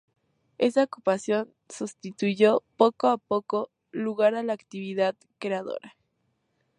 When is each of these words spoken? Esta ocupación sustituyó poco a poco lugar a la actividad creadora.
Esta 0.57 0.81
ocupación 0.85 1.53
sustituyó 1.69 2.63
poco 2.75 3.09
a 3.09 3.17
poco 3.19 3.69
lugar 3.91 4.33
a 4.33 4.41
la 4.41 4.53
actividad 4.53 5.15
creadora. 5.37 5.95